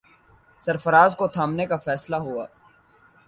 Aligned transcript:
سرفراز 0.61 1.15
کو 1.15 1.27
تھمانے 1.27 1.65
کا 1.65 1.77
فیصلہ 1.77 2.15
ہوا۔ 2.15 2.45